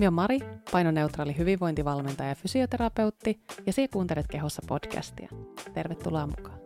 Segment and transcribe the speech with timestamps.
[0.00, 0.38] Minä olen Mari,
[0.72, 5.28] painoneutraali hyvinvointivalmentaja ja fysioterapeutti, ja sinä kuuntelet Kehossa podcastia.
[5.74, 6.58] Tervetuloa mukaan.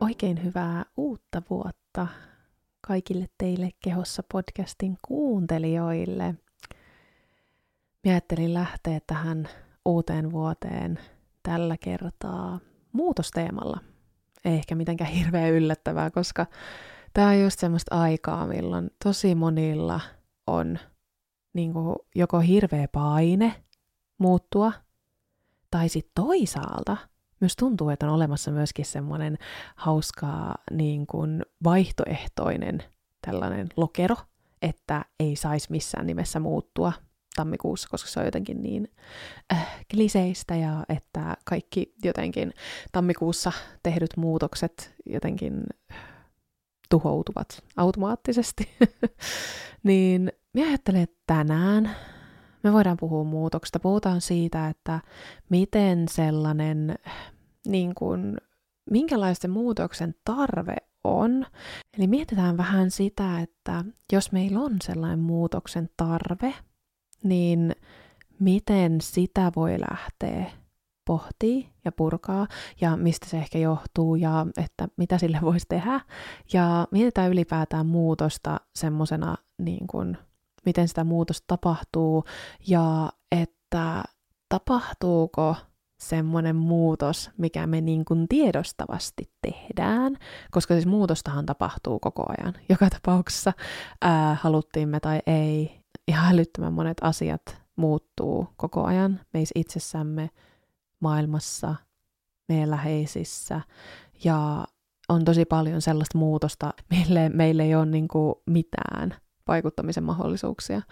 [0.00, 2.06] Oikein hyvää uutta vuotta
[2.80, 6.34] kaikille teille Kehossa podcastin kuuntelijoille.
[8.04, 9.48] Minä ajattelin lähteä tähän
[9.84, 10.98] uuteen vuoteen
[11.42, 12.60] tällä kertaa
[12.92, 13.80] muutosteemalla.
[14.44, 16.46] Ei ehkä mitenkään hirveän yllättävää, koska
[17.14, 20.00] tämä on just semmoista aikaa, milloin tosi monilla
[20.46, 20.78] on
[21.52, 23.64] niin kuin joko hirveä paine
[24.18, 24.72] muuttua,
[25.70, 26.96] tai sitten toisaalta
[27.40, 29.38] myös tuntuu, että on olemassa myöskin semmoinen
[29.76, 32.82] hauska niin kuin vaihtoehtoinen
[33.26, 34.16] tällainen lokero,
[34.62, 36.92] että ei saisi missään nimessä muuttua
[37.36, 38.88] tammikuussa, koska se on jotenkin niin
[39.52, 42.52] äh, kliseistä ja että kaikki jotenkin
[42.92, 43.52] tammikuussa
[43.82, 45.62] tehdyt muutokset jotenkin
[46.94, 48.68] tuhoutuvat automaattisesti.
[49.82, 51.90] niin minä ajattelen, että tänään
[52.62, 53.80] me voidaan puhua muutoksesta.
[53.80, 55.00] Puhutaan siitä, että
[55.50, 56.94] miten sellainen,
[57.66, 58.36] niin kuin,
[58.90, 61.46] minkälaisten muutoksen tarve on.
[61.98, 66.54] Eli mietitään vähän sitä, että jos meillä on sellainen muutoksen tarve,
[67.24, 67.72] niin
[68.40, 70.50] miten sitä voi lähteä
[71.04, 72.46] pohtii ja purkaa
[72.80, 76.00] ja mistä se ehkä johtuu ja että mitä sille voisi tehdä.
[76.52, 80.18] Ja mietitään ylipäätään muutosta semmoisena, niin kuin,
[80.66, 82.24] miten sitä muutosta tapahtuu
[82.68, 84.02] ja että
[84.48, 85.56] tapahtuuko
[86.00, 90.16] semmoinen muutos, mikä me niin kuin tiedostavasti tehdään,
[90.50, 92.54] koska siis muutostahan tapahtuu koko ajan.
[92.68, 93.52] Joka tapauksessa
[94.02, 97.42] ää, haluttiin me tai ei, ihan älyttömän monet asiat
[97.76, 100.30] muuttuu koko ajan meissä itsessämme,
[101.00, 101.74] maailmassa,
[102.48, 103.60] meidän läheisissä
[104.24, 104.64] ja
[105.08, 109.14] on tosi paljon sellaista muutosta, mille meille ei ole niin kuin mitään
[109.48, 110.82] vaikuttamisen mahdollisuuksia.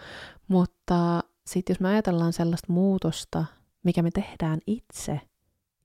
[0.48, 3.44] Mutta sitten jos me ajatellaan sellaista muutosta,
[3.82, 5.20] mikä me tehdään itse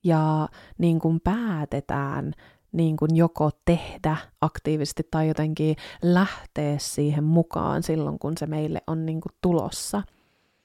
[0.04, 2.34] ja niin kuin päätetään
[2.72, 9.06] niin kuin joko tehdä aktiivisesti tai jotenkin lähteä siihen mukaan silloin, kun se meille on
[9.06, 10.04] niin kuin tulossa,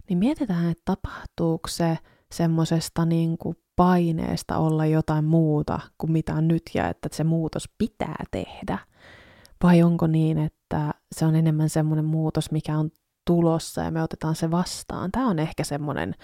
[0.09, 1.99] niin mietitään, että tapahtuuko se
[2.33, 7.69] semmoisesta niin kuin paineesta olla jotain muuta kuin mitä on nyt ja että se muutos
[7.79, 8.79] pitää tehdä.
[9.63, 12.91] Vai onko niin, että se on enemmän semmoinen muutos, mikä on
[13.27, 15.13] tulossa ja me otetaan se vastaan.
[15.13, 16.15] Tämä on ehkä semmoinen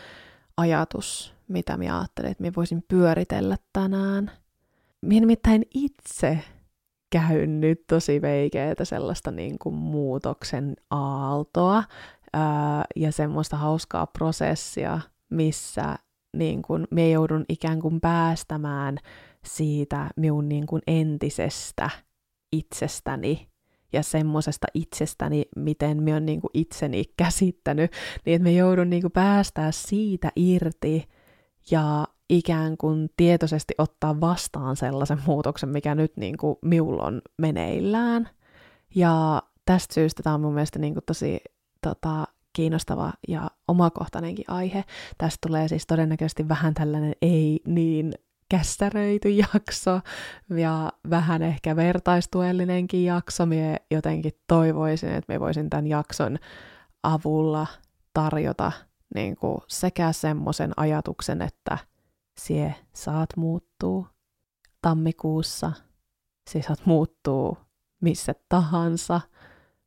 [0.56, 4.30] ajatus, mitä minä ajattelin, että minä voisin pyöritellä tänään.
[5.00, 6.38] Minä nimittäin itse
[7.10, 11.84] käyn nyt tosi veikeätä sellaista niin kuin muutoksen aaltoa
[12.32, 15.96] ää, ja semmoista hauskaa prosessia, missä
[16.36, 18.98] niin kun, me joudun ikään kuin päästämään
[19.44, 21.90] siitä minun niin kuin entisestä
[22.52, 23.48] itsestäni
[23.92, 27.92] ja semmoisesta itsestäni, miten me on niin kuin itseni käsittänyt,
[28.26, 31.08] niin että me joudun niin kuin päästää siitä irti
[31.70, 38.28] ja ikään kuin tietoisesti ottaa vastaan sellaisen muutoksen, mikä nyt niin kuin minulla on meneillään.
[38.94, 41.40] Ja tästä syystä tämä on mun mielestä niin kuin tosi
[41.82, 42.24] tota,
[42.58, 44.84] kiinnostava ja omakohtainenkin aihe.
[45.19, 48.12] Tästä tulee siis todennäköisesti vähän tällainen ei niin
[48.48, 50.00] kässäröity jakso
[50.56, 53.46] ja vähän ehkä vertaistuellinenkin jakso.
[53.46, 56.38] Mie jotenkin toivoisin, että me voisin tämän jakson
[57.02, 57.66] avulla
[58.14, 58.72] tarjota
[59.14, 61.78] niin kuin sekä semmoisen ajatuksen, että
[62.40, 64.06] sie saat muuttuu
[64.82, 65.72] tammikuussa,
[66.50, 67.58] siis saat muuttuu
[68.00, 69.20] missä tahansa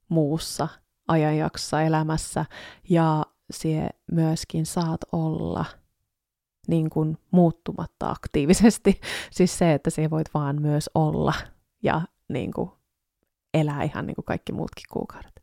[0.09, 0.67] muussa
[1.07, 2.45] ajanjaksossa elämässä
[2.89, 5.65] ja sie myöskin saat olla
[6.67, 9.01] niin kuin muuttumatta aktiivisesti.
[9.31, 11.33] Siis se, että sie voit vaan myös olla
[11.83, 12.71] ja niin kuin
[13.53, 15.41] elää ihan niin kuin kaikki muutkin kuukaudet.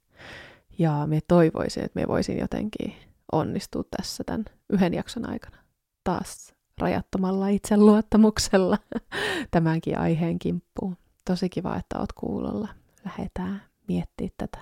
[0.78, 2.94] Ja me toivoisin, että me voisin jotenkin
[3.32, 5.56] onnistua tässä tämän yhden jakson aikana
[6.04, 8.78] taas rajattomalla itseluottamuksella
[9.50, 10.96] tämänkin aiheen kimppuun.
[11.24, 12.68] Tosi kiva, että oot kuulolla.
[13.04, 14.58] Lähdetään miettimään tätä.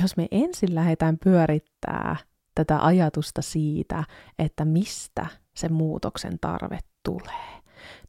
[0.00, 2.16] Jos me ensin lähdetään pyörittää
[2.54, 4.04] tätä ajatusta siitä,
[4.38, 7.60] että mistä se muutoksen tarve tulee.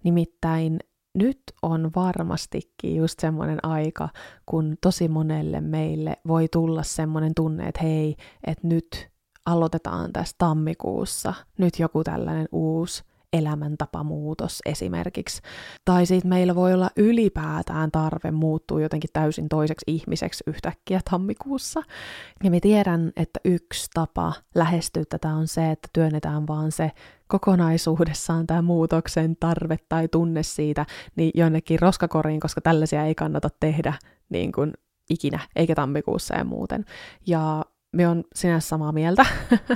[0.03, 0.79] Nimittäin
[1.15, 4.09] nyt on varmastikin just semmoinen aika,
[4.45, 8.15] kun tosi monelle meille voi tulla semmoinen tunne, että hei,
[8.47, 9.09] että nyt
[9.45, 15.41] aloitetaan tässä tammikuussa, nyt joku tällainen uusi elämäntapamuutos esimerkiksi.
[15.85, 21.81] Tai sitten meillä voi olla ylipäätään tarve muuttua jotenkin täysin toiseksi ihmiseksi yhtäkkiä tammikuussa.
[22.43, 26.91] Ja me tiedän, että yksi tapa lähestyä tätä on se, että työnnetään vaan se
[27.27, 30.85] kokonaisuudessaan tämä muutoksen tarve tai tunne siitä
[31.15, 33.93] niin jonnekin roskakoriin, koska tällaisia ei kannata tehdä
[34.29, 34.73] niin kuin
[35.09, 36.85] ikinä, eikä tammikuussa ja muuten.
[37.27, 39.25] Ja me on sinänsä samaa mieltä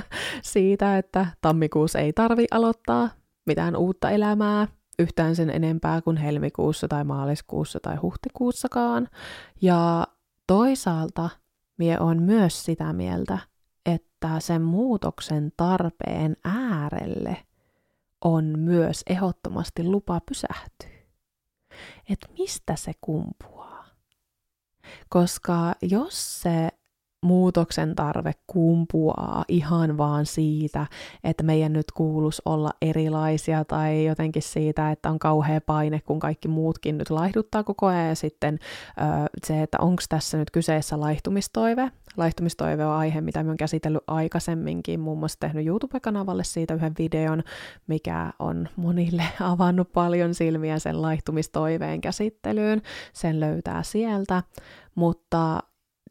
[0.42, 3.10] siitä, että tammikuussa ei tarvi aloittaa
[3.46, 9.08] mitään uutta elämää yhtään sen enempää kuin helmikuussa tai maaliskuussa tai huhtikuussakaan.
[9.62, 10.06] Ja
[10.46, 11.30] toisaalta
[11.78, 13.38] mie on myös sitä mieltä,
[13.86, 17.36] että sen muutoksen tarpeen äärelle
[18.24, 20.96] on myös ehdottomasti lupa pysähtyä.
[22.10, 23.86] Että mistä se kumpuaa?
[25.08, 26.68] Koska jos se
[27.26, 30.86] muutoksen tarve kumpuaa ihan vaan siitä,
[31.24, 36.48] että meidän nyt kuulus olla erilaisia tai jotenkin siitä, että on kauhea paine, kun kaikki
[36.48, 38.58] muutkin nyt laihduttaa koko ajan ja sitten
[39.46, 41.90] se, että onko tässä nyt kyseessä laihtumistoive.
[42.16, 47.42] Laihtumistoive on aihe, mitä mä oon käsitellyt aikaisemminkin, muun muassa tehnyt YouTube-kanavalle siitä yhden videon,
[47.86, 52.82] mikä on monille avannut paljon silmiä sen laihtumistoiveen käsittelyyn.
[53.12, 54.42] Sen löytää sieltä,
[54.94, 55.62] mutta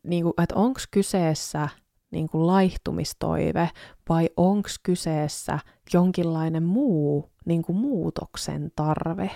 [0.05, 1.69] niin kuin, että onko kyseessä
[2.11, 3.69] niin kuin laihtumistoive
[4.09, 5.59] vai onko kyseessä
[5.93, 9.31] jonkinlainen muu niin kuin muutoksen tarve.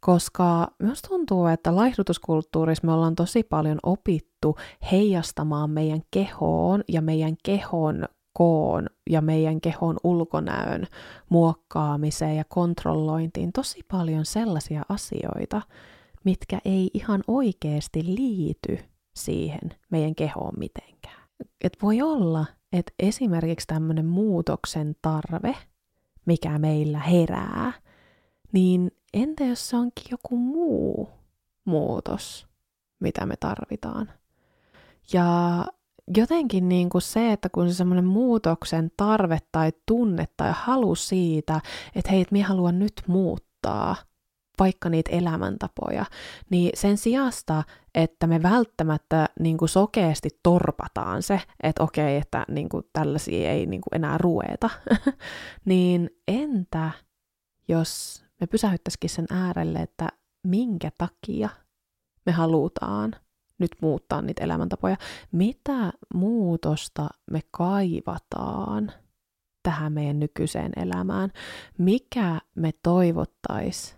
[0.00, 4.56] Koska myös tuntuu, että laihdutuskulttuurissa me ollaan tosi paljon opittu
[4.92, 10.86] heijastamaan meidän kehoon ja meidän kehon koon ja meidän kehon ulkonäön
[11.28, 15.62] muokkaamiseen ja kontrollointiin tosi paljon sellaisia asioita,
[16.24, 18.78] mitkä ei ihan oikeasti liity
[19.24, 21.22] siihen meidän kehoon mitenkään.
[21.60, 25.56] Et voi olla, että esimerkiksi tämmöinen muutoksen tarve,
[26.26, 27.72] mikä meillä herää,
[28.52, 31.08] niin entä jos se onkin joku muu
[31.64, 32.46] muutos,
[33.00, 34.12] mitä me tarvitaan?
[35.12, 35.64] Ja
[36.16, 41.60] jotenkin niin kuin se, että kun se semmoinen muutoksen tarve tai tunne tai halu siitä,
[41.94, 43.96] että hei, että minä haluan nyt muuttaa,
[44.58, 46.04] vaikka niitä elämäntapoja,
[46.50, 47.62] niin sen sijasta,
[47.94, 53.66] että me välttämättä niin kuin sokeasti torpataan se, että okei, että niin kuin tällaisia ei
[53.66, 54.70] niin kuin enää rueta,
[55.64, 56.90] niin entä
[57.68, 60.08] jos me pysähyttäisikin sen äärelle, että
[60.46, 61.48] minkä takia
[62.26, 63.14] me halutaan
[63.58, 64.96] nyt muuttaa niitä elämäntapoja,
[65.32, 68.92] mitä muutosta me kaivataan
[69.62, 71.32] tähän meidän nykyiseen elämään,
[71.78, 73.97] mikä me toivottaisiin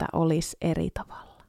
[0.00, 1.42] että olisi eri tavalla.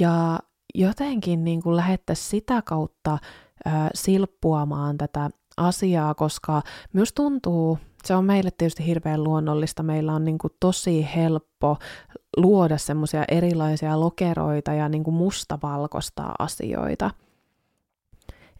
[0.00, 0.38] Ja
[0.74, 3.18] jotenkin niin kuin lähettäisiin sitä kautta
[3.64, 6.62] ää, silppuamaan tätä asiaa, koska
[6.92, 11.76] myös tuntuu, se on meille tietysti hirveän luonnollista, meillä on niin kuin tosi helppo
[12.36, 17.10] luoda semmoisia erilaisia lokeroita ja niin kuin mustavalkoista asioita–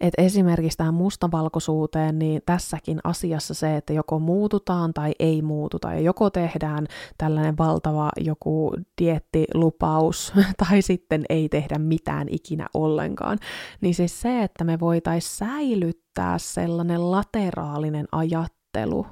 [0.01, 6.01] et esimerkiksi tähän mustavalkoisuuteen, niin tässäkin asiassa se, että joko muututaan tai ei muututa, ja
[6.01, 6.87] joko tehdään
[7.19, 10.33] tällainen valtava joku diettilupaus,
[10.69, 13.39] tai sitten ei tehdä mitään ikinä ollenkaan,
[13.81, 19.07] niin siis se, että me voitaisiin säilyttää sellainen lateraalinen ajattelu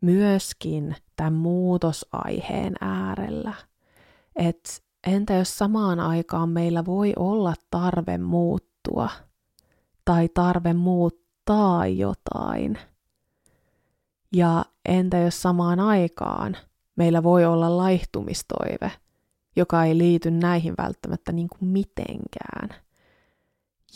[0.00, 3.54] myöskin tämän muutosaiheen äärellä.
[4.36, 4.70] Että
[5.06, 9.10] entä jos samaan aikaan meillä voi olla tarve muuttua–
[10.08, 12.78] tai tarve muuttaa jotain.
[14.32, 16.56] Ja entä jos samaan aikaan
[16.96, 18.92] meillä voi olla laihtumistoive,
[19.56, 22.68] joka ei liity näihin välttämättä niin kuin mitenkään.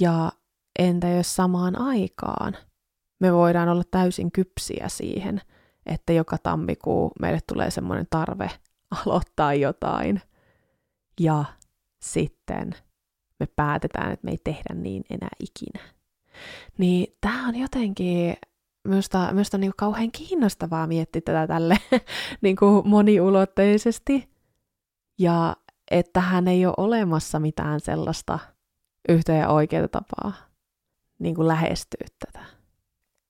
[0.00, 0.33] Ja
[0.78, 2.57] entä jos samaan aikaan
[3.21, 5.40] me voidaan olla täysin kypsiä siihen,
[5.87, 8.50] että joka tammikuu meille tulee semmoinen tarve
[9.07, 10.23] aloittaa jotain.
[11.21, 11.45] Ja
[12.02, 12.75] sitten
[13.40, 16.01] me päätetään, että me ei tehdä niin enää ikinä.
[16.79, 18.35] Niin tämä on jotenkin
[18.89, 21.77] minusta, minusta niin kauhean kiinnostavaa miettiä tätä tälle
[22.43, 24.33] niin kuin moniulotteisesti.
[25.19, 25.57] Ja
[25.91, 28.39] että hän ei ole olemassa mitään sellaista
[29.09, 30.33] yhtä ja oikeaa tapaa
[31.19, 32.45] niin kuin lähestyä tätä.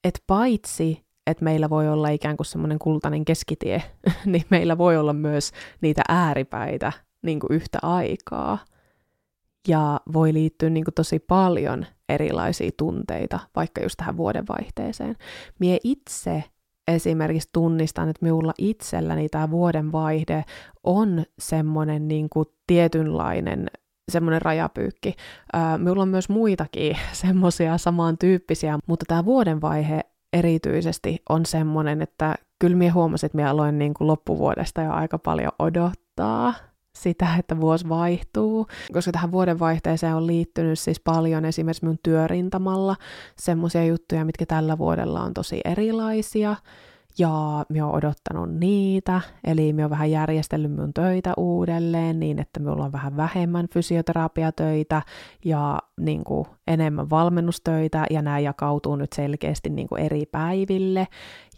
[0.05, 3.83] Et paitsi, että meillä voi olla ikään kuin semmoinen kultainen keskitie,
[4.25, 6.93] niin meillä voi olla myös niitä ääripäitä
[7.23, 8.59] niin kuin yhtä aikaa.
[9.69, 15.17] Ja voi liittyä niin kuin tosi paljon erilaisia tunteita, vaikka just tähän vuodenvaihteeseen.
[15.59, 16.45] Mie itse
[16.89, 20.45] esimerkiksi tunnistan, että minulla itselläni tämä vuodenvaihde
[20.85, 23.71] on semmoinen niin kuin tietynlainen
[24.11, 25.15] semmoinen rajapyykki.
[25.53, 30.01] Ää, minulla on myös muitakin semmoisia samantyyppisiä, mutta tämä vuodenvaihe
[30.33, 35.19] erityisesti on semmoinen, että kyllä minä huomasin, että minä aloin niin kuin loppuvuodesta jo aika
[35.19, 36.55] paljon odottaa
[36.97, 42.97] sitä, että vuosi vaihtuu, koska tähän vuodenvaihteeseen on liittynyt siis paljon esimerkiksi minun työrintamalla
[43.37, 46.57] semmoisia juttuja, mitkä tällä vuodella on tosi erilaisia,
[47.19, 52.61] ja mä oon odottanut niitä, eli mä oon vähän järjestellyt mun töitä uudelleen niin, että
[52.61, 55.03] minulla on vähän vähemmän fysioterapiatöitä
[55.45, 61.09] ja niin kuin, enemmän valmennustöitä, ja nämä jakautuu nyt selkeästi niin kuin, eri päiville,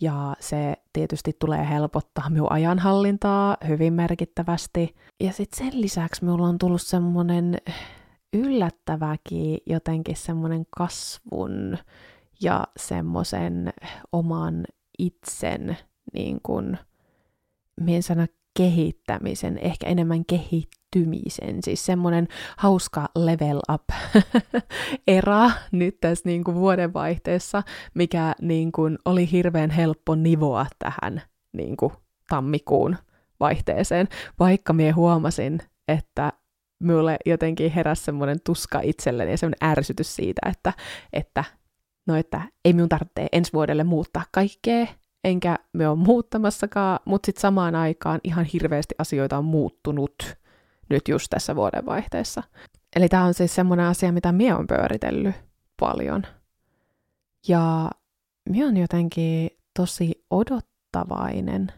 [0.00, 4.94] ja se tietysti tulee helpottaa minun ajanhallintaa hyvin merkittävästi.
[5.20, 7.56] Ja sitten sen lisäksi minulla on tullut semmoinen
[8.32, 11.78] yllättäväkin jotenkin semmoinen kasvun
[12.40, 13.72] ja semmoisen
[14.12, 14.64] oman
[14.98, 15.76] itsen
[16.12, 16.78] niin kuin,
[17.80, 23.84] mien sana kehittämisen, ehkä enemmän kehittymisen, siis semmoinen hauska level up
[25.06, 27.62] era nyt tässä niin kuin vuodenvaihteessa,
[27.94, 31.22] mikä niin kuin oli hirveän helppo nivoa tähän
[31.52, 31.92] niin kuin
[32.28, 32.96] tammikuun
[33.40, 34.08] vaihteeseen,
[34.38, 36.32] vaikka mie huomasin, että
[36.78, 40.72] minulle jotenkin heräsi semmoinen tuska itselleni ja semmoinen ärsytys siitä, että,
[41.12, 41.44] että
[42.06, 44.86] no että ei minun tarvitse ensi vuodelle muuttaa kaikkea,
[45.24, 50.36] enkä me ole muuttamassakaan, mutta sitten samaan aikaan ihan hirveästi asioita on muuttunut
[50.90, 52.42] nyt just tässä vuodenvaihteessa.
[52.96, 55.34] Eli tämä on siis semmoinen asia, mitä minä on pyöritellyt
[55.80, 56.22] paljon.
[57.48, 57.90] Ja
[58.50, 61.72] minä on jotenkin tosi odottavainen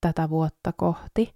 [0.00, 1.34] tätä vuotta kohti.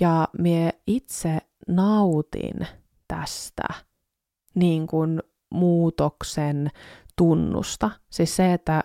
[0.00, 2.66] Ja minä itse nautin
[3.08, 3.64] tästä
[4.54, 6.70] niin kuin muutoksen
[7.18, 7.90] tunnusta.
[8.10, 8.82] Siis se, että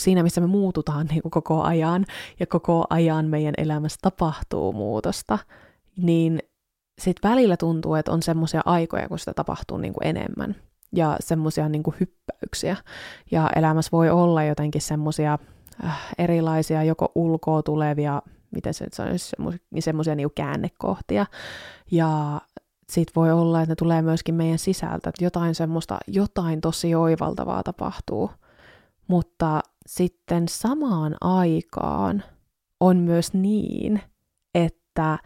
[0.00, 2.04] siinä, missä me muututaan niin kuin koko ajan
[2.40, 5.38] ja koko ajan meidän elämässä tapahtuu muutosta,
[5.96, 6.38] niin
[6.98, 10.56] sitten välillä tuntuu, että on semmoisia aikoja, kun sitä tapahtuu niin kuin enemmän
[10.92, 12.76] ja semmoisia niin hyppäyksiä.
[13.30, 15.38] Ja elämässä voi olla jotenkin semmoisia
[15.84, 19.36] äh, erilaisia joko ulkoa tulevia, miten se sanoisi,
[19.78, 21.26] semmoisia niin käännekohtia.
[21.90, 22.40] Ja
[22.90, 27.62] sit voi olla, että ne tulee myöskin meidän sisältä, että jotain semmoista, jotain tosi oivaltavaa
[27.62, 28.30] tapahtuu.
[29.08, 32.22] Mutta sitten samaan aikaan
[32.80, 34.00] on myös niin,
[34.54, 35.18] että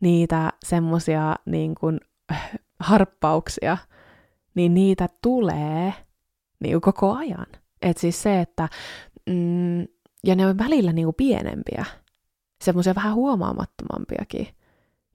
[0.00, 2.00] niitä semmoisia niin kuin,
[2.80, 3.78] harppauksia,
[4.54, 5.94] niin niitä tulee
[6.60, 7.46] niin kuin koko ajan.
[7.82, 8.68] Et siis se, että
[9.26, 9.80] mm,
[10.24, 11.84] ja ne on välillä niin kuin pienempiä,
[12.64, 14.48] semmoisia vähän huomaamattomampiakin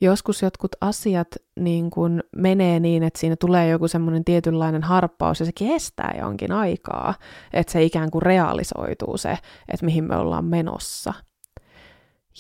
[0.01, 1.27] joskus jotkut asiat
[1.59, 6.51] niin kun menee niin, että siinä tulee joku semmoinen tietynlainen harppaus ja se kestää jonkin
[6.51, 7.13] aikaa,
[7.53, 9.37] että se ikään kuin realisoituu se,
[9.67, 11.13] että mihin me ollaan menossa.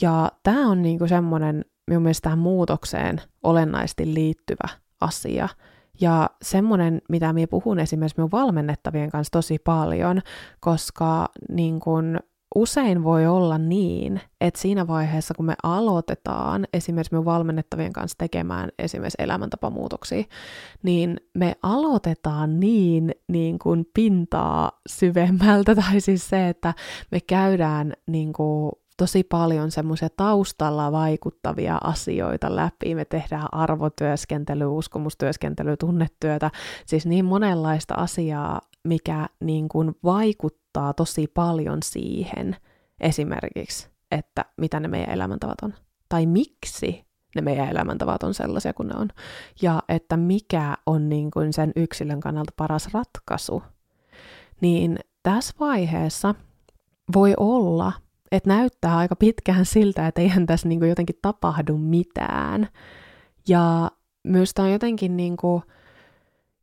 [0.01, 4.69] Ja tämä on niin semmoinen minun mielestä tähän muutokseen olennaisesti liittyvä
[5.01, 5.49] asia.
[6.01, 10.21] Ja semmoinen, mitä minä puhun esimerkiksi minun valmennettavien kanssa tosi paljon,
[10.59, 12.19] koska niin kun
[12.55, 18.69] usein voi olla niin, että siinä vaiheessa, kun me aloitetaan esimerkiksi me valmennettavien kanssa tekemään
[18.79, 20.23] esimerkiksi elämäntapamuutoksia,
[20.83, 26.73] niin me aloitetaan niin, niin kuin pintaa syvemmältä, tai siis se, että
[27.11, 32.95] me käydään niin kuin tosi paljon semmoisia taustalla vaikuttavia asioita läpi.
[32.95, 36.51] Me tehdään arvotyöskentelyä, uskomustyöskentelyä, tunnetyötä,
[36.85, 40.64] siis niin monenlaista asiaa, mikä niin kuin vaikuttaa
[40.95, 42.55] tosi paljon siihen
[42.99, 45.73] esimerkiksi, että mitä ne meidän elämäntavat on.
[46.09, 47.05] Tai miksi
[47.35, 49.09] ne meidän elämäntavat on sellaisia kuin ne on.
[49.61, 53.63] Ja että mikä on niin kuin sen yksilön kannalta paras ratkaisu.
[54.61, 56.35] Niin tässä vaiheessa
[57.15, 57.91] voi olla,
[58.31, 62.67] että näyttää aika pitkään siltä, että eihän tässä niin kuin jotenkin tapahdu mitään.
[63.47, 63.91] Ja
[64.23, 65.63] myös tämä on jotenkin niin kuin,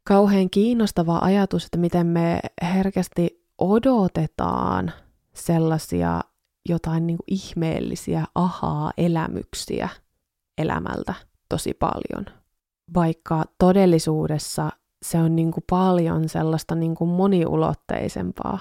[0.05, 4.93] kauhean kiinnostava ajatus, että miten me herkästi odotetaan
[5.35, 6.21] sellaisia
[6.69, 9.89] jotain niin kuin ihmeellisiä ahaa-elämyksiä
[10.59, 11.15] elämältä
[11.49, 12.27] tosi paljon.
[12.95, 14.71] Vaikka todellisuudessa
[15.03, 18.59] se on niin kuin paljon sellaista niin kuin moniulotteisempaa,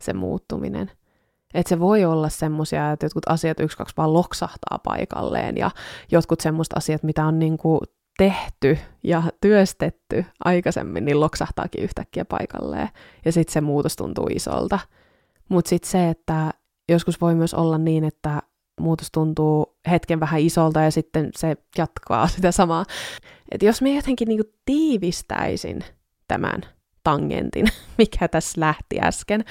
[0.00, 0.90] se muuttuminen.
[1.54, 5.70] Että se voi olla semmoisia, että jotkut asiat yksi, kaksi vaan loksahtaa paikalleen ja
[6.10, 7.80] jotkut semmoista asiat, mitä on niin kuin
[8.18, 12.88] tehty ja työstetty aikaisemmin, niin loksahtaakin yhtäkkiä paikalleen.
[13.24, 14.78] Ja sitten se muutos tuntuu isolta.
[15.48, 16.50] Mutta sitten se, että
[16.88, 18.42] joskus voi myös olla niin, että
[18.80, 22.84] muutos tuntuu hetken vähän isolta ja sitten se jatkaa sitä samaa.
[23.50, 25.84] Et jos me jotenkin niinku tiivistäisin
[26.28, 26.60] tämän
[27.04, 27.66] tangentin,
[27.98, 29.44] mikä tässä lähti äsken,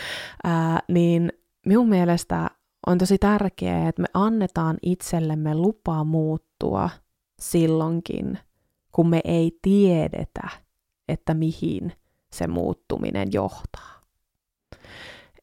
[0.43, 1.31] ää, niin
[1.65, 2.49] minun mielestä
[2.87, 6.89] on tosi tärkeää, että me annetaan itsellemme lupa muuttua
[7.41, 8.39] silloinkin,
[8.91, 10.49] kun me ei tiedetä,
[11.07, 11.93] että mihin
[12.33, 14.01] se muuttuminen johtaa.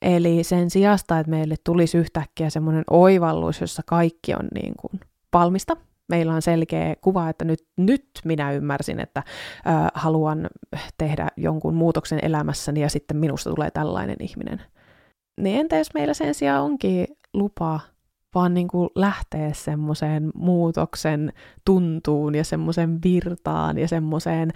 [0.02, 5.00] Eli sen sijasta, että meille tulisi yhtäkkiä semmoinen oivallus, jossa kaikki on niin kuin
[5.32, 5.76] valmista,
[6.08, 10.46] meillä on selkeä kuva, että nyt, nyt minä ymmärsin, että ö, haluan
[10.98, 14.62] tehdä jonkun muutoksen elämässäni ja sitten minusta tulee tällainen ihminen.
[15.40, 17.80] Niin entä jos meillä sen sijaan onkin lupa
[18.34, 21.32] vaan niin kuin lähteä semmoiseen muutoksen
[21.64, 24.52] tuntuun ja semmoiseen virtaan ja semmoiseen,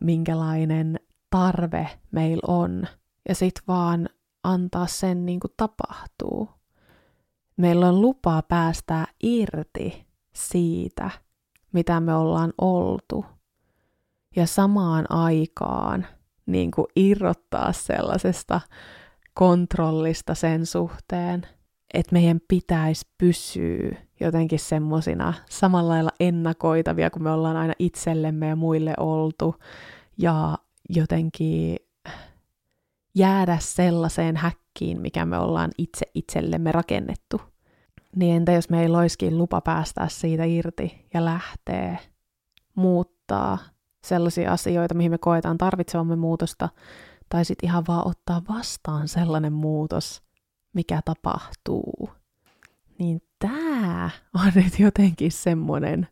[0.00, 2.84] minkälainen tarve meillä on.
[3.28, 4.08] Ja sit vaan
[4.42, 6.48] antaa sen niin kuin tapahtuu.
[7.56, 11.10] Meillä on lupa päästä irti siitä,
[11.72, 13.24] mitä me ollaan oltu.
[14.36, 16.06] Ja samaan aikaan
[16.46, 18.60] niin kuin irrottaa sellaisesta
[19.34, 21.42] kontrollista sen suhteen,
[21.94, 28.56] että meidän pitäisi pysyä jotenkin semmoisina samalla lailla ennakoitavia, kun me ollaan aina itsellemme ja
[28.56, 29.54] muille oltu,
[30.18, 30.58] ja
[30.88, 31.76] jotenkin
[33.14, 37.40] jäädä sellaiseen häkkiin, mikä me ollaan itse itsellemme rakennettu.
[38.16, 41.98] Niin entä jos meillä olisikin lupa päästää siitä irti ja lähteä
[42.74, 43.58] muuttaa
[44.04, 46.68] sellaisia asioita, mihin me koetaan tarvitsevamme muutosta,
[47.28, 50.23] tai sitten ihan vaan ottaa vastaan sellainen muutos,
[50.74, 52.10] mikä tapahtuu.
[52.98, 56.08] Niin tämä on nyt jotenkin semmoinen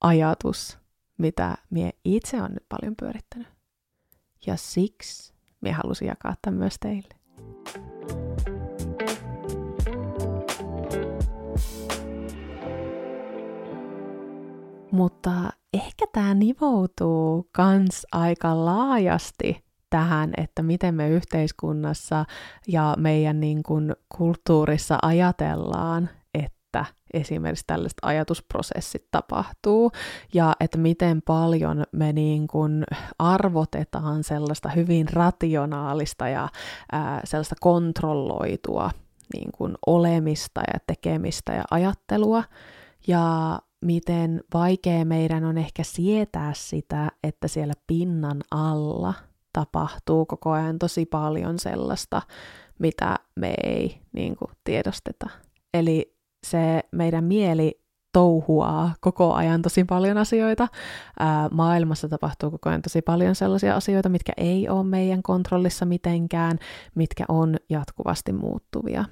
[0.00, 0.78] ajatus,
[1.18, 3.48] mitä mie itse on nyt paljon pyörittänyt.
[4.46, 7.18] Ja siksi mie halusin jakaa tämän myös teille.
[14.92, 22.24] Mutta ehkä tämä nivoutuu kans aika laajasti tähän, että miten me yhteiskunnassa
[22.68, 29.92] ja meidän niin kuin kulttuurissa ajatellaan, että esimerkiksi tällaiset ajatusprosessit tapahtuu
[30.34, 32.84] ja että miten paljon me niin kuin
[33.18, 36.48] arvotetaan sellaista hyvin rationaalista ja
[36.92, 38.90] ää, sellaista kontrolloitua
[39.34, 42.44] niin kuin olemista ja tekemistä ja ajattelua.
[43.06, 49.14] Ja miten vaikea meidän on ehkä sietää sitä, että siellä pinnan alla–
[49.58, 52.22] tapahtuu koko ajan tosi paljon sellaista,
[52.78, 55.30] mitä me ei niin kuin, tiedosteta.
[55.74, 56.14] Eli
[56.46, 57.80] se meidän mieli
[58.12, 60.68] touhuaa koko ajan tosi paljon asioita.
[61.18, 66.58] Ää, maailmassa tapahtuu koko ajan tosi paljon sellaisia asioita, mitkä ei ole meidän kontrollissa mitenkään,
[66.94, 69.04] mitkä on jatkuvasti muuttuvia.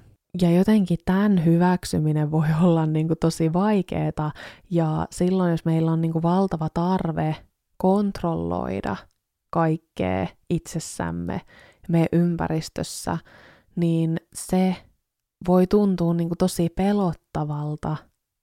[0.42, 4.32] Ja jotenkin tämän hyväksyminen voi olla niin kuin tosi vaikeaa,
[4.70, 7.37] ja silloin jos meillä on niin kuin valtava tarve
[7.76, 8.96] kontrolloida
[9.56, 11.40] kaikkea itsessämme,
[11.88, 13.18] meidän ympäristössä,
[13.76, 14.76] niin se
[15.48, 17.96] voi tuntua niin kuin tosi pelottavalta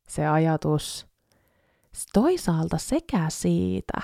[0.08, 1.08] se ajatus
[2.14, 4.02] toisaalta sekä siitä,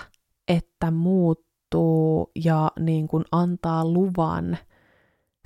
[0.47, 4.57] että muuttuu ja niin kuin antaa luvan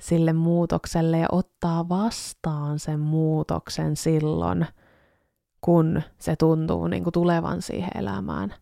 [0.00, 4.66] sille muutokselle ja ottaa vastaan sen muutoksen silloin,
[5.60, 8.54] kun se tuntuu niin kuin tulevan siihen elämään.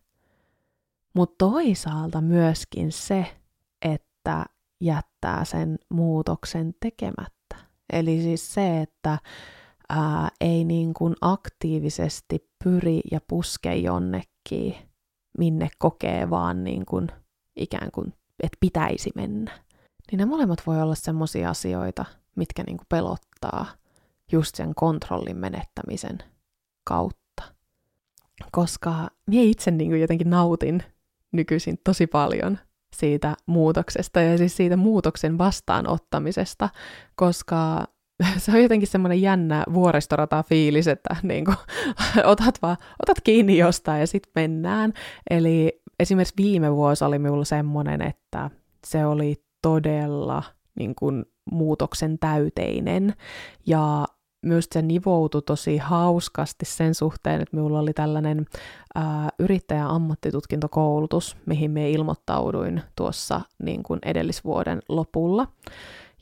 [1.13, 3.35] Mutta toisaalta myöskin se,
[3.81, 4.45] että
[4.81, 7.55] jättää sen muutoksen tekemättä.
[7.93, 9.19] Eli siis se, että
[9.89, 14.75] ää, ei niin kuin aktiivisesti pyri ja puske jonnekin,
[15.37, 17.07] minne kokee vaan niin kuin
[17.55, 19.51] ikään kuin, että pitäisi mennä.
[20.11, 23.65] Niin ne molemmat voi olla sellaisia asioita, mitkä niin kuin pelottaa
[24.31, 26.17] just sen kontrollin menettämisen
[26.83, 27.43] kautta.
[28.51, 30.83] Koska minä itse niin kuin jotenkin nautin
[31.33, 32.59] nykyisin tosi paljon
[32.95, 36.69] siitä muutoksesta ja siis siitä muutoksen vastaanottamisesta,
[37.15, 37.87] koska
[38.37, 41.57] se on jotenkin semmoinen jännä vuoristorata fiilis, että niin kuin,
[42.23, 44.93] otat, vaan, otat kiinni jostain ja sitten mennään.
[45.29, 48.49] Eli esimerkiksi viime vuosi oli minulla semmoinen, että
[48.87, 50.43] se oli todella
[50.75, 53.13] niin kuin, muutoksen täyteinen
[53.65, 54.05] ja
[54.43, 58.45] myös se nivoutui tosi hauskasti sen suhteen, että minulla oli tällainen
[58.95, 65.47] ää, yrittäjä ammattitutkintokoulutus, mihin me ilmoittauduin tuossa niin kuin edellisvuoden lopulla.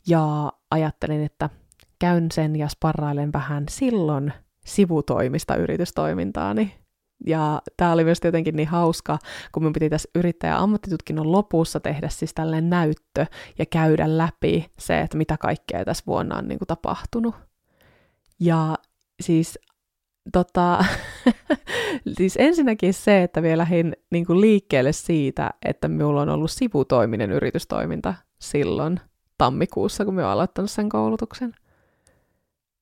[0.08, 1.50] Ja ajattelin, että
[2.00, 4.34] käyn sen ja sparrailen vähän silloin
[4.66, 6.82] sivutoimista yritystoimintaani.
[7.26, 9.18] Ja tämä oli myös jotenkin niin hauska,
[9.52, 13.26] kun minun piti tässä yrittäjä ammattitutkinnon lopussa tehdä siis tällainen näyttö
[13.60, 17.36] ja käydä läpi se, että mitä kaikkea tässä vuonna on niin kuin tapahtunut.
[18.42, 18.76] Ja
[19.22, 19.60] siis,
[20.34, 20.86] tota,
[22.18, 27.32] siis ensinnäkin se, että vielä lähdin niin kuin liikkeelle siitä, että minulla on ollut sivutoiminen
[27.32, 29.00] yritystoiminta silloin
[29.38, 31.54] tammikuussa, kun minä olen aloittanut sen koulutuksen.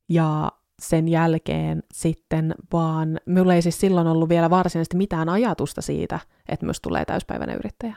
[0.09, 6.19] Ja sen jälkeen sitten vaan, minulla ei siis silloin ollut vielä varsinaisesti mitään ajatusta siitä,
[6.49, 7.95] että myös tulee täyspäiväinen yrittäjä.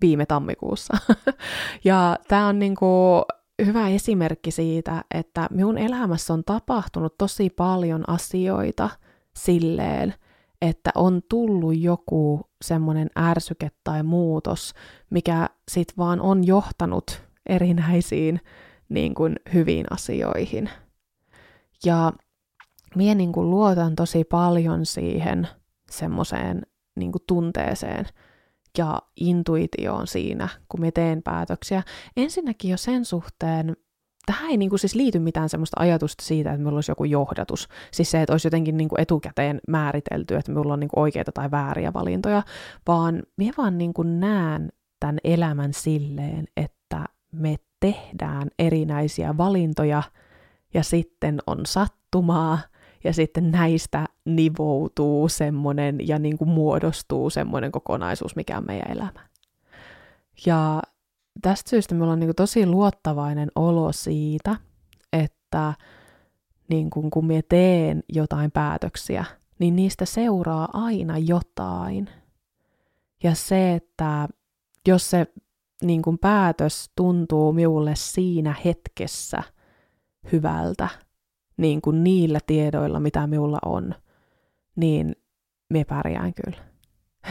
[0.00, 0.96] Viime tammikuussa.
[1.84, 3.22] ja tämä on niinku
[3.66, 8.90] hyvä esimerkki siitä, että minun elämässä on tapahtunut tosi paljon asioita
[9.36, 10.14] silleen,
[10.62, 14.74] että on tullut joku semmoinen ärsyke tai muutos,
[15.10, 18.40] mikä sitten vaan on johtanut erinäisiin
[18.88, 20.70] niin kuin, hyviin asioihin.
[21.84, 22.12] Ja
[22.96, 25.48] minä niin kuin, luotan tosi paljon siihen
[25.90, 26.62] semmoiseen
[26.96, 28.06] niin kuin, tunteeseen
[28.78, 31.82] ja intuitioon siinä, kun me teen päätöksiä.
[32.16, 33.76] Ensinnäkin jo sen suhteen,
[34.26, 37.68] tähän ei niinku siis liity mitään semmoista ajatusta siitä, että meillä olisi joku johdatus.
[37.90, 41.92] Siis se, että olisi jotenkin niinku etukäteen määritelty, että meillä on niinku oikeita tai vääriä
[41.92, 42.42] valintoja,
[42.86, 50.02] vaan minä vaan niinku näen tämän elämän silleen, että me tehdään erinäisiä valintoja
[50.74, 52.58] ja sitten on sattumaa
[53.04, 59.28] ja sitten näistä nivoutuu semmoinen ja niin kuin muodostuu semmoinen kokonaisuus, mikä on meidän elämä.
[60.46, 60.82] Ja
[61.42, 64.56] tästä syystä minulla on niin kuin tosi luottavainen olo siitä,
[65.12, 65.74] että
[66.68, 69.24] niin kuin kun minä teen jotain päätöksiä,
[69.58, 72.10] niin niistä seuraa aina jotain.
[73.22, 74.28] Ja se, että
[74.88, 75.26] jos se
[75.82, 79.42] niin kuin päätös tuntuu minulle siinä hetkessä
[80.32, 80.88] hyvältä,
[81.56, 83.94] niin kuin niillä tiedoilla, mitä minulla on,
[84.76, 85.16] niin
[85.70, 86.64] me pärjään kyllä.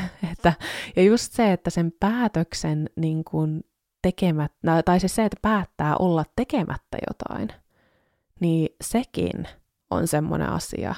[0.32, 0.54] että,
[0.96, 3.64] ja just se, että sen päätöksen niin kuin
[4.02, 4.52] tekemät,
[4.86, 7.50] tai siis se, että päättää olla tekemättä jotain,
[8.40, 9.48] niin sekin
[9.92, 10.96] on semmoinen asia,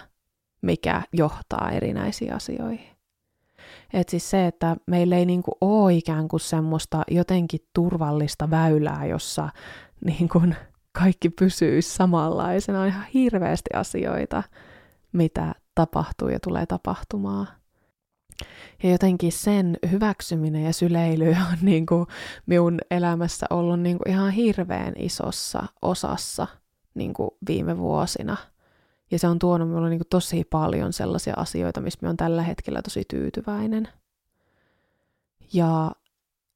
[0.61, 2.93] mikä johtaa erinäisiin asioihin.
[3.93, 9.49] Et siis se, että meillä ei niinku ole ikään kuin semmoista jotenkin turvallista väylää, jossa
[10.05, 10.41] niinku
[10.99, 14.43] kaikki pysyisi samanlaisena, on ihan hirveästi asioita,
[15.11, 17.47] mitä tapahtuu ja tulee tapahtumaan.
[18.83, 22.07] Ja jotenkin sen hyväksyminen ja syleily on niin kuin
[22.45, 26.47] minun elämässä ollut niin kuin ihan hirveän isossa osassa
[26.93, 28.37] niin kuin viime vuosina.
[29.11, 32.81] Ja se on tuonut minulle niin kuin tosi paljon sellaisia asioita, minä olen tällä hetkellä
[32.81, 33.87] tosi tyytyväinen.
[35.53, 35.91] Ja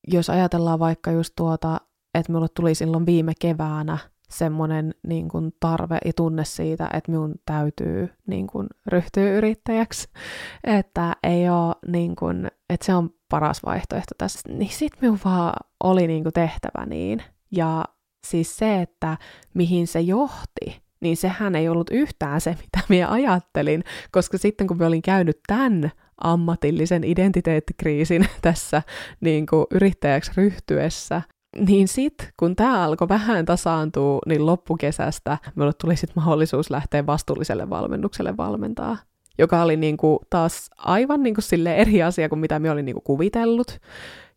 [0.08, 1.82] jos ajatellaan vaikka just tuota,
[2.14, 3.98] että minulle tuli silloin viime keväänä
[4.30, 10.08] semmoinen niin kuin tarve ja tunne siitä, että minun täytyy niin kuin, ryhtyä yrittäjäksi,
[10.80, 15.54] että ei ole niin kuin, että se on paras vaihtoehto tässä, niin sitten minun vaan
[15.84, 17.24] oli niin kuin tehtävä niin.
[17.52, 17.86] Ja
[18.28, 19.18] siis se, että
[19.54, 24.78] mihin se johti, niin sehän ei ollut yhtään se, mitä minä ajattelin, koska sitten kun
[24.78, 28.82] minä olin käynyt tämän ammatillisen identiteettikriisin tässä
[29.22, 31.22] niin kuin yrittäjäksi ryhtyessä,
[31.58, 37.70] niin sit, kun tämä alkoi vähän tasaantua, niin loppukesästä minulle tuli sit mahdollisuus lähteä vastuulliselle
[37.70, 38.98] valmennukselle valmentaa,
[39.38, 43.80] joka oli niinku taas aivan niinku sille eri asia kuin mitä minä olin niinku kuvitellut.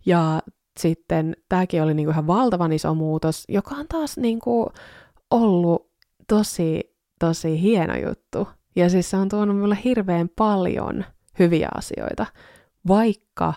[0.07, 0.43] Ja
[0.81, 4.71] sitten tämäkin oli niinku ihan valtavan iso muutos, joka on taas niinku
[5.31, 5.91] ollut
[6.29, 8.49] tosi, tosi hieno juttu.
[8.77, 11.05] Ja siis se on tuonut minulle hirveän paljon
[11.39, 12.27] hyviä asioita,
[12.89, 13.55] vaikka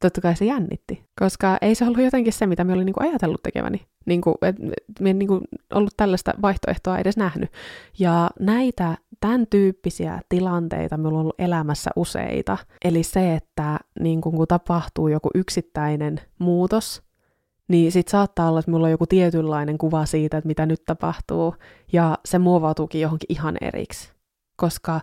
[0.00, 3.42] totta kai se jännitti, koska ei se ollut jotenkin se, mitä me olin niinku ajatellut
[3.42, 3.86] tekeväni.
[4.06, 4.56] Niinku, et,
[5.00, 5.40] me en niinku
[5.74, 7.50] ollut tällaista vaihtoehtoa edes nähnyt.
[7.98, 12.58] Ja näitä tämän tyyppisiä tilanteita minulla on ollut elämässä useita.
[12.84, 17.02] Eli se, että niin kun tapahtuu joku yksittäinen muutos,
[17.68, 21.54] niin sit saattaa olla, että mulla on joku tietynlainen kuva siitä, että mitä nyt tapahtuu,
[21.92, 24.12] ja se muovautuukin johonkin ihan eriksi.
[24.56, 25.00] Koska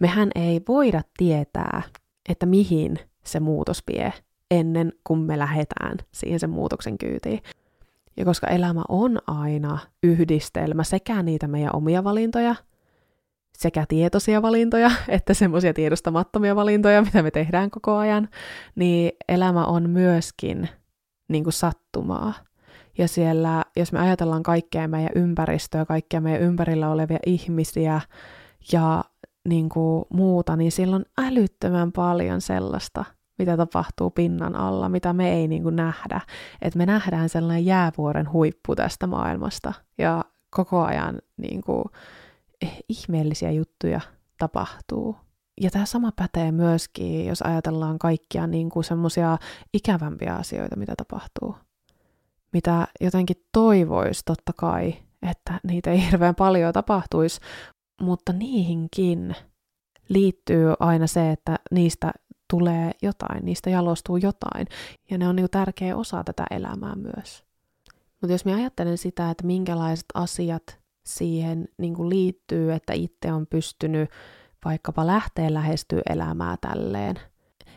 [0.00, 1.82] mehän ei voida tietää,
[2.28, 4.12] että mihin se muutos vie
[4.50, 7.42] ennen kuin me lähdetään siihen sen muutoksen kyytiin.
[8.16, 12.54] Ja koska elämä on aina yhdistelmä sekä niitä meidän omia valintoja,
[13.58, 18.28] sekä tietoisia valintoja, että semmoisia tiedostamattomia valintoja, mitä me tehdään koko ajan,
[18.74, 20.68] niin elämä on myöskin
[21.28, 22.34] niin kuin sattumaa.
[22.98, 28.00] Ja siellä, jos me ajatellaan kaikkea meidän ympäristöä, kaikkia meidän ympärillä olevia ihmisiä
[28.72, 29.04] ja
[29.48, 33.04] niin kuin muuta, niin siellä on älyttömän paljon sellaista,
[33.40, 36.20] mitä tapahtuu pinnan alla, mitä me ei niin kuin nähdä.
[36.62, 41.84] Että me nähdään sellainen jäävuoren huippu tästä maailmasta ja koko ajan niin kuin,
[42.62, 44.00] eh, ihmeellisiä juttuja
[44.38, 45.16] tapahtuu.
[45.60, 49.38] Ja tämä sama pätee myöskin, jos ajatellaan kaikkia niin kuin semmoisia
[49.74, 51.54] ikävämpiä asioita, mitä tapahtuu.
[52.52, 54.94] Mitä jotenkin toivoisi totta kai,
[55.30, 57.40] että niitä ei hirveän paljon tapahtuisi,
[58.00, 59.36] mutta niihinkin
[60.08, 62.12] liittyy aina se, että niistä
[62.50, 64.66] tulee jotain, niistä jalostuu jotain.
[65.10, 67.44] Ja ne on niin tärkeä osa tätä elämää myös.
[68.20, 74.10] Mutta jos mä ajattelen sitä, että minkälaiset asiat siihen niin liittyy, että itse on pystynyt
[74.64, 77.16] vaikkapa lähteä lähestyä elämää tälleen.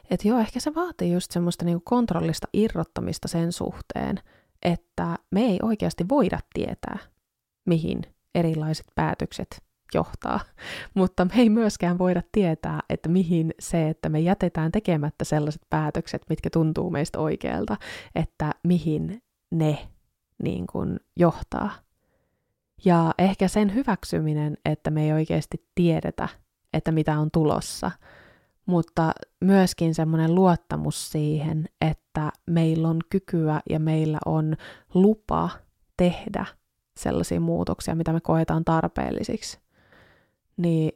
[0.09, 4.19] Että joo, ehkä se vaatii just semmoista niin kontrollista irrottamista sen suhteen,
[4.61, 6.97] että me ei oikeasti voida tietää,
[7.65, 8.01] mihin
[8.35, 10.39] erilaiset päätökset johtaa,
[10.93, 16.21] mutta me ei myöskään voida tietää, että mihin se, että me jätetään tekemättä sellaiset päätökset,
[16.29, 17.77] mitkä tuntuu meistä oikealta,
[18.15, 19.87] että mihin ne
[20.43, 21.71] niin kuin johtaa.
[22.85, 26.29] Ja ehkä sen hyväksyminen, että me ei oikeasti tiedetä,
[26.73, 27.91] että mitä on tulossa,
[28.65, 34.55] mutta myöskin semmoinen luottamus siihen, että meillä on kykyä ja meillä on
[34.93, 35.49] lupa
[35.97, 36.45] tehdä
[36.97, 39.62] sellaisia muutoksia, mitä me koetaan tarpeellisiksi.
[40.57, 40.91] Niin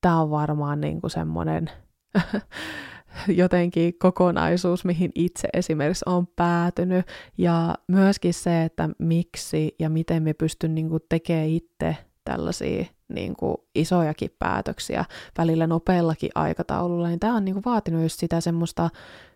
[0.00, 1.70] tämä on varmaan niin kuin semmoinen
[3.28, 7.06] jotenkin kokonaisuus, mihin itse esimerkiksi on päätynyt.
[7.38, 13.36] Ja myöskin se, että miksi ja miten me pystyn niin kuin tekemään itse tällaisia niin
[13.36, 15.04] kuin isojakin päätöksiä
[15.38, 18.90] välillä nopeallakin aikataululla, niin tämä on niin kuin vaatinut just sitä semmoista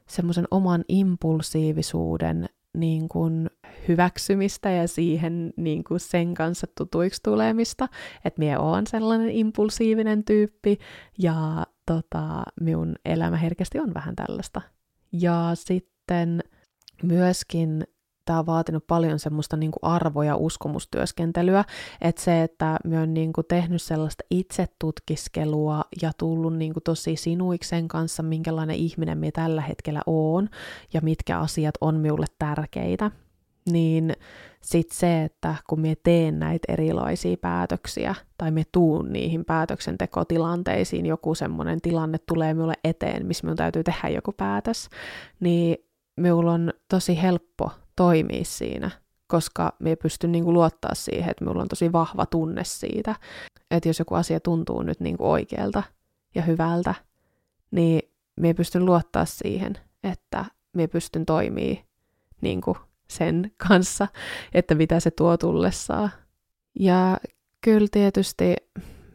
[0.09, 3.51] semmoisen oman impulsiivisuuden niin kuin
[3.89, 7.89] hyväksymistä ja siihen niin kuin sen kanssa tutuiksi tulemista,
[8.25, 10.79] että minä olen sellainen impulsiivinen tyyppi
[11.19, 14.61] ja tota, minun elämä herkästi on vähän tällaista.
[15.13, 16.41] Ja sitten
[17.03, 17.85] myöskin
[18.25, 21.65] tämä on vaatinut paljon semmoista niin kuin arvo- ja uskomustyöskentelyä,
[22.01, 27.17] että se, että me on niin kuin tehnyt sellaista itsetutkiskelua ja tullut niin kuin tosi
[27.17, 30.49] sinuiksen kanssa, minkälainen ihminen me tällä hetkellä on
[30.93, 33.11] ja mitkä asiat on minulle tärkeitä,
[33.71, 34.13] niin
[34.63, 41.35] sitten se, että kun me teen näitä erilaisia päätöksiä tai me tuun niihin päätöksentekotilanteisiin, joku
[41.35, 44.89] semmoinen tilanne tulee minulle eteen, missä minun täytyy tehdä joku päätös,
[45.41, 45.77] niin
[46.17, 48.91] minulla on tosi helppo toimia siinä,
[49.27, 53.15] koska me pystyn niinku luottaa siihen, että minulla on tosi vahva tunne siitä,
[53.71, 55.83] että jos joku asia tuntuu nyt niinku oikealta
[56.35, 56.95] ja hyvältä,
[57.71, 58.03] niin
[58.41, 61.85] me pystyn luottaa siihen, että me pystyn toimii
[62.41, 62.77] niinku
[63.09, 64.09] sen kanssa,
[64.55, 66.11] että mitä se tuo tullessaan.
[66.81, 67.19] Ja
[67.61, 68.57] kyllä tietysti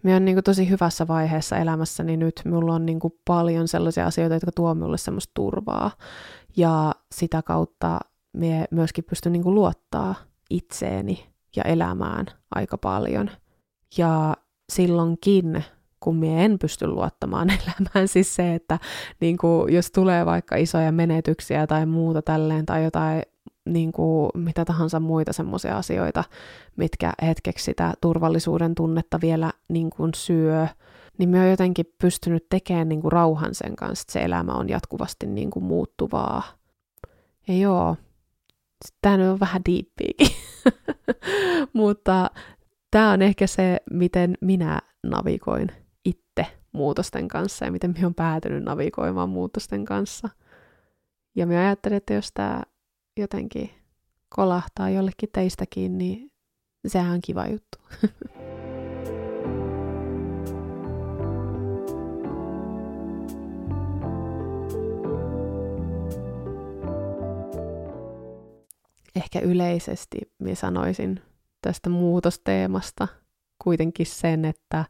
[0.04, 2.42] me on niinku tosi hyvässä vaiheessa elämässäni nyt.
[2.46, 5.92] Mulla on niinku paljon sellaisia asioita, jotka tuo minulle semmoista turvaa.
[6.58, 8.00] Ja sitä kautta
[8.34, 10.16] me myöskin pystyn niin kuin luottaa
[10.50, 13.30] itseeni ja elämään aika paljon.
[13.98, 14.38] Ja
[14.72, 15.64] silloinkin,
[16.00, 18.80] kun mie en pysty luottamaan elämään, siis se, että
[19.20, 23.24] niin kuin, jos tulee vaikka isoja menetyksiä tai muuta tälleen, tai jotain
[23.66, 26.24] niin kuin, mitä tahansa muita semmoisia asioita,
[26.76, 30.68] mitkä hetkeksi sitä turvallisuuden tunnetta vielä niin kuin syö,
[31.18, 34.70] niin me on jotenkin pystynyt tekemään niin kuin rauhan sen kanssa, että se elämä on
[34.70, 36.44] jatkuvasti niin kuin muuttuvaa.
[37.48, 37.96] Ja joo,
[39.02, 40.28] tämä on vähän diippiikin,
[41.74, 42.32] mutta
[42.92, 45.72] tämä on ehkä se, miten minä navigoin
[46.06, 50.30] itse muutosten kanssa ja miten minä olen päätynyt navigoimaan muutosten kanssa.
[51.36, 52.64] Ja minä ajattelen, että jos tämä
[53.18, 53.70] jotenkin
[54.36, 56.32] kolahtaa jollekin teistäkin, niin
[56.88, 57.78] sehän on kiva juttu.
[69.20, 71.22] ehkä yleisesti minä sanoisin
[71.62, 73.08] tästä muutosteemasta
[73.64, 74.86] kuitenkin sen, että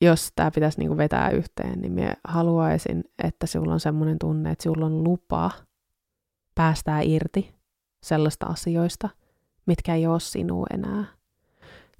[0.00, 4.62] jos tämä pitäisi niinku vetää yhteen, niin minä haluaisin, että sinulla on semmoinen tunne, että
[4.62, 5.50] sinulla on lupa
[6.54, 7.54] päästää irti
[8.02, 9.08] sellaista asioista,
[9.66, 11.04] mitkä ei ole sinua enää.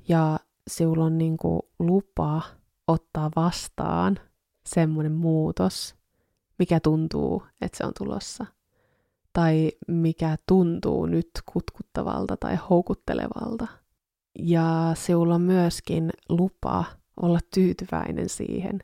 [0.09, 2.43] Ja sinulla on niinku lupa
[2.87, 4.19] ottaa vastaan
[4.67, 5.95] semmoinen muutos,
[6.59, 8.47] mikä tuntuu, että se on tulossa–
[9.33, 13.67] tai mikä tuntuu nyt kutkuttavalta tai houkuttelevalta.
[14.39, 16.85] Ja sinulla on myöskin lupa
[17.23, 18.79] olla tyytyväinen siihen,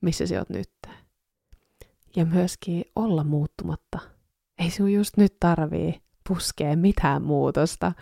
[0.00, 0.70] missä sä oot nyt.
[2.16, 3.98] Ja myöskin olla muuttumatta.
[4.58, 7.92] Ei sinun just nyt tarvii puskea mitään muutosta,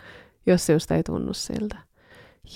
[0.45, 1.77] jos se just ei tunnu siltä.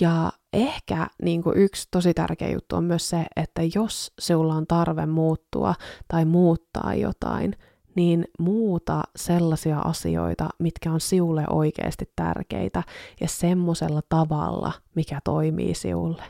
[0.00, 4.66] Ja ehkä niin kuin yksi tosi tärkeä juttu on myös se, että jos sinulla on
[4.66, 5.74] tarve muuttua
[6.08, 7.56] tai muuttaa jotain,
[7.94, 12.82] niin muuta sellaisia asioita, mitkä on siulle oikeasti tärkeitä
[13.20, 16.22] ja semmoisella tavalla, mikä toimii siulle.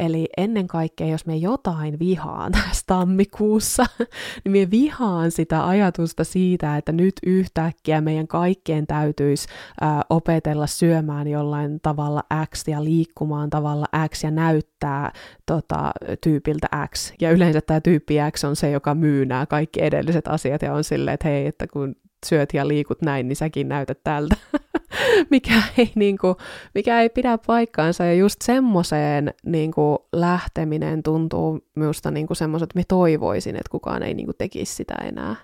[0.00, 3.86] Eli ennen kaikkea, jos me jotain vihaan tässä tammikuussa,
[4.44, 9.48] niin me vihaan sitä ajatusta siitä, että nyt yhtäkkiä meidän kaikkien täytyisi
[9.80, 12.22] ää, opetella syömään jollain tavalla
[12.54, 15.12] X ja liikkumaan tavalla X ja näyttää
[15.46, 17.12] tota, tyypiltä X.
[17.20, 20.84] Ja yleensä tämä tyyppi X on se, joka myy nämä kaikki edelliset asiat ja on
[20.84, 24.36] silleen, että hei, että kun syöt ja liikut näin, niin säkin näytät tältä.
[25.30, 26.34] mikä, ei, niin kuin,
[26.74, 28.04] mikä ei pidä paikkaansa.
[28.04, 34.02] Ja just semmoiseen niin kuin, lähteminen tuntuu minusta niin semmoiset, että me toivoisin, että kukaan
[34.02, 35.36] ei niin kuin, tekisi sitä enää.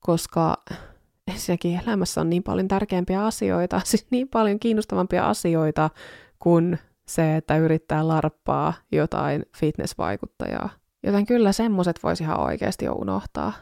[0.00, 0.56] Koska
[1.32, 5.90] ensinnäkin elämässä on niin paljon tärkeämpiä asioita, siis niin paljon kiinnostavampia asioita
[6.38, 10.70] kuin se, että yrittää larppaa jotain fitnessvaikuttajaa.
[11.02, 13.52] Joten kyllä semmoset voisi ihan oikeasti jo unohtaa.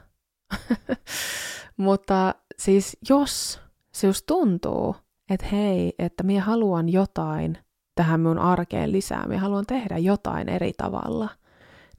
[1.76, 3.60] Mutta siis jos
[3.92, 4.96] se just tuntuu,
[5.30, 7.58] että hei, että minä haluan jotain
[7.94, 11.28] tähän mun arkeen lisää, minä haluan tehdä jotain eri tavalla,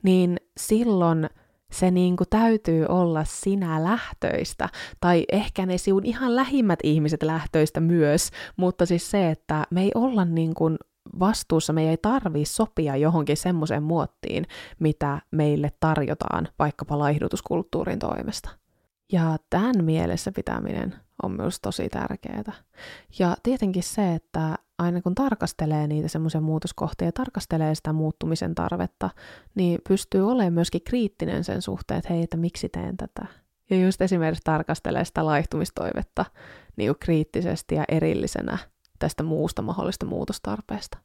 [0.03, 1.29] niin silloin
[1.71, 4.69] se niin kuin täytyy olla sinä lähtöistä,
[5.01, 9.91] tai ehkä ne sinun ihan lähimmät ihmiset lähtöistä myös, mutta siis se, että me ei
[9.95, 10.77] olla niin kuin
[11.19, 14.45] vastuussa, me ei tarvii sopia johonkin semmoiseen muottiin,
[14.79, 18.49] mitä meille tarjotaan vaikkapa laihdutuskulttuurin toimesta.
[19.11, 22.53] Ja tämän mielessä pitäminen on myös tosi tärkeää.
[23.19, 29.09] Ja tietenkin se, että aina kun tarkastelee niitä semmoisia muutoskohtia ja tarkastelee sitä muuttumisen tarvetta,
[29.55, 33.25] niin pystyy olemaan myöskin kriittinen sen suhteen, että hei, että miksi teen tätä.
[33.69, 36.25] Ja just esimerkiksi tarkastelee sitä laihtumistoivetta
[36.75, 38.57] niin kriittisesti ja erillisenä
[38.99, 40.97] tästä muusta mahdollista muutostarpeesta.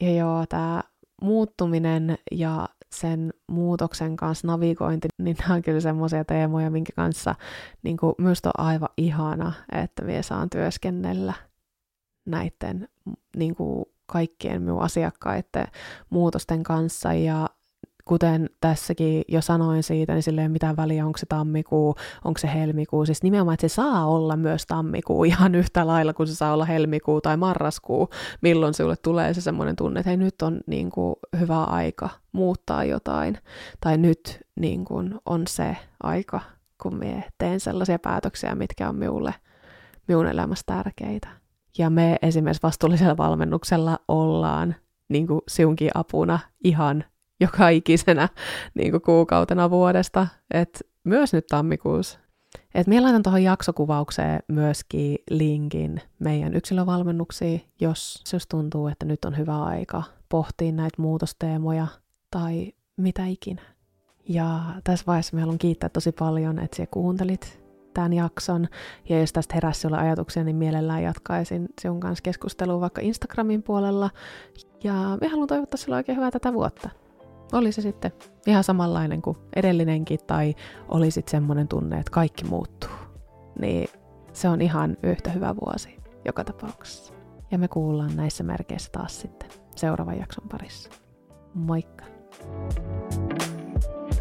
[0.00, 0.82] Ja joo, tämä
[1.22, 7.34] muuttuminen ja sen muutoksen kanssa navigointi, niin nämä on kyllä semmoisia teemoja, minkä kanssa
[7.82, 11.34] niin kuin, myös on aivan ihana, että minä saan työskennellä
[12.26, 12.88] näiden
[13.36, 15.66] niin kuin, kaikkien minun asiakkaiden
[16.10, 17.48] muutosten kanssa ja
[18.06, 22.38] kuten tässäkin jo sanoin siitä, niin sille ei ole mitään väliä, onko se tammikuu, onko
[22.38, 23.06] se helmikuu.
[23.06, 26.64] Siis nimenomaan, että se saa olla myös tammikuu ihan yhtä lailla kuin se saa olla
[26.64, 28.08] helmikuu tai marraskuu,
[28.40, 32.84] milloin sinulle tulee se semmoinen tunne, että hei nyt on niin kuin, hyvä aika muuttaa
[32.84, 33.38] jotain.
[33.80, 36.40] Tai nyt niin kuin, on se aika,
[36.82, 39.34] kun minä teen sellaisia päätöksiä, mitkä on minulle
[40.08, 41.28] minun elämässä tärkeitä.
[41.78, 44.74] Ja me esimerkiksi vastuullisella valmennuksella ollaan
[45.08, 47.04] niin kuin siunkin apuna ihan
[47.40, 48.28] joka ikisenä
[48.74, 52.18] niin kuin kuukautena vuodesta, että myös nyt tammikuussa.
[52.74, 59.38] Et minä laitan tuohon jaksokuvaukseen myöskin linkin meidän yksilövalmennuksiin, jos, jos tuntuu, että nyt on
[59.38, 61.86] hyvä aika pohtia näitä muutosteemoja
[62.30, 63.62] tai mitä ikinä.
[64.28, 67.62] Ja tässä vaiheessa me haluan kiittää tosi paljon, että sinä kuuntelit
[67.94, 68.68] tämän jakson.
[69.08, 74.10] Ja jos tästä heräsi sinulle ajatuksia, niin mielellään jatkaisin sinun kanssa keskustelua vaikka Instagramin puolella.
[74.84, 76.90] Ja me haluan toivottaa sinulle oikein hyvää tätä vuotta.
[77.52, 78.12] Oli se sitten
[78.46, 80.54] ihan samanlainen kuin edellinenkin, tai
[80.88, 82.90] oli sitten semmoinen tunne, että kaikki muuttuu.
[83.60, 83.88] Niin
[84.32, 87.14] se on ihan yhtä hyvä vuosi joka tapauksessa.
[87.50, 90.90] Ja me kuullaan näissä merkeissä taas sitten seuraavan jakson parissa.
[91.54, 92.04] Moikka!
[93.08, 94.15] thank you